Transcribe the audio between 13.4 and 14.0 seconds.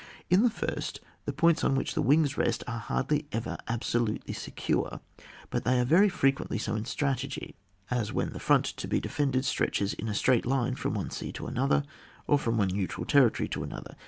to another.